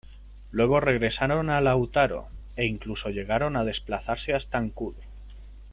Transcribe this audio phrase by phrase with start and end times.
[0.49, 4.95] Luego regresaron a Lautaro, e incluso llegaron a desplazarse hasta Ancud.